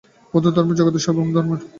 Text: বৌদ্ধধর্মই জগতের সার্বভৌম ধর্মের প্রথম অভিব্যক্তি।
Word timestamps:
বৌদ্ধধর্মই 0.31 0.77
জগতের 0.79 1.03
সার্বভৌম 1.05 1.29
ধর্মের 1.35 1.35
প্রথম 1.35 1.49
অভিব্যক্তি। 1.53 1.69